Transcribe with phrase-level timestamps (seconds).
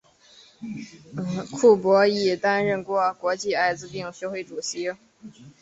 [1.51, 4.95] 库珀亦担任过国际艾滋病学会主席。